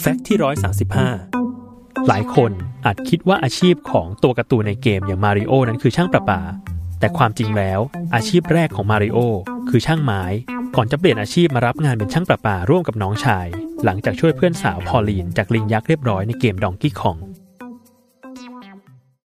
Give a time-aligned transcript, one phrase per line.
[0.00, 0.36] แฟกต์ที่
[1.42, 2.52] 135 หลายคน
[2.86, 6.40] อาจคิดว่าอาชีพของตัวการ์ตูนในเกมอย่างมาริโอนั้นคือช่างประปา
[7.00, 7.80] แต่ความจริงแล้ว
[8.14, 9.18] อาชีพแรกของมาริโอ
[9.68, 10.22] คือช่างไม้
[10.76, 13.46] ก่อนจะเปลี่ยนอาชีพมารับงานเป็นช่างประปาร่วมกับน้องชาย
[13.84, 17.16] หลังจากช่วยเพื่อนสาวพอลีนจากลิงยักษ์เรียบร้อยในเกมดองกี้คอง